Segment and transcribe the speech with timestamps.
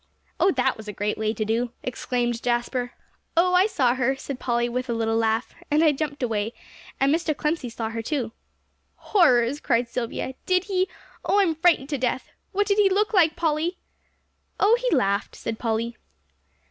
[0.39, 2.93] "Oh, that was a great way to do!" exclaimed Jasper.
[3.37, 6.53] "Oh, I saw her," said Polly, with a little laugh, "and I jumped away;
[6.99, 7.35] and Mr.
[7.35, 8.31] Clemcy saw her, too."
[8.95, 10.33] "Horrors!" cried Silvia.
[10.47, 10.87] "Did he?
[11.23, 12.31] Oh, I'm frightened to death!
[12.51, 13.77] What did he look like, Polly?"
[14.59, 15.95] "Oh, he laughed," said Polly.